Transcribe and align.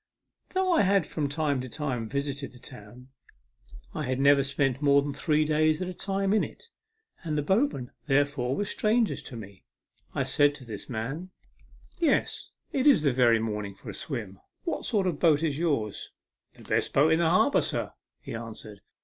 Though 0.55 0.71
I 0.73 0.81
had 0.81 1.05
from 1.05 1.29
time 1.29 1.61
to 1.61 1.69
time 1.69 2.09
visited 2.09 2.53
the 2.53 2.57
town, 2.59 3.09
I 3.93 4.01
had 4.05 4.19
never 4.19 4.43
spent 4.43 4.81
more 4.81 4.99
than 5.03 5.13
three 5.13 5.45
days 5.45 5.79
at 5.79 5.87
a 5.87 5.93
time 5.93 6.33
in 6.33 6.43
it; 6.43 6.69
and 7.23 7.37
the 7.37 7.43
boatmen, 7.43 7.91
therefore, 8.07 8.55
were 8.55 8.65
strangers 8.65 9.21
to 9.21 9.35
rne. 9.37 9.61
I 10.15 10.23
said 10.23 10.55
to 10.55 10.65
this 10.65 10.89
man: 10.89 11.03
A 11.03 11.05
MEMORABLE 11.05 11.29
SWIM. 11.29 11.91
63" 11.91 12.07
Yes, 12.09 12.49
it 12.71 12.87
is 12.87 13.01
the 13.03 13.13
very 13.13 13.37
morning 13.39 13.75
for 13.75 13.91
a 13.91 13.93
swim. 13.93 14.39
What 14.63 14.85
sort 14.85 15.05
of 15.05 15.13
a 15.13 15.17
boat 15.17 15.43
is 15.43 15.59
yours?"" 15.59 16.09
The 16.57 16.63
best 16.63 16.93
boat 16.93 17.11
in 17.13 17.19
the 17.19 17.29
harbour, 17.29 17.61
sir," 17.61 17.93
he 18.21 18.33
an 18.33 18.53
swered. 18.53 18.77